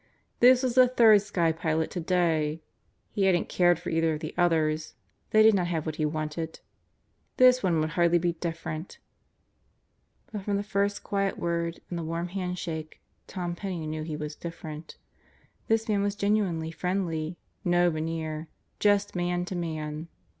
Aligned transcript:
This 0.39 0.63
was 0.63 0.73
the 0.73 0.87
third 0.87 1.21
sky 1.21 1.51
pilot 1.51 1.91
today. 1.91 2.59
He 3.11 3.25
hadn't 3.25 3.49
cared 3.49 3.77
for 3.77 3.91
either 3.91 4.13
of 4.15 4.19
the 4.19 4.33
others. 4.35 4.95
They 5.29 5.43
did 5.43 5.53
not 5.53 5.67
have 5.67 5.85
what 5.85 5.97
he 5.97 6.07
wanted. 6.07 6.59
This 7.37 7.61
one 7.61 7.79
would 7.79 7.91
hardly 7.91 8.17
be 8.17 8.33
different. 8.33 8.97
But 10.31 10.41
from 10.41 10.57
the 10.57 10.63
first 10.63 11.03
quiet 11.03 11.37
word 11.37 11.81
and 11.91 11.99
the 11.99 12.03
warm 12.03 12.29
hand 12.29 12.57
shake 12.57 12.99
Tom 13.27 13.53
Penney 13.53 13.85
knew 13.85 14.01
he 14.01 14.15
was 14.17 14.35
different. 14.35 14.97
This 15.67 15.87
man 15.87 16.01
was 16.01 16.15
genuinely 16.15 16.71
friendly. 16.71 17.37
No 17.63 17.91
veneer. 17.91 18.47
Just 18.79 19.15
man 19.15 19.45
to 19.45 19.55
man. 19.55 20.07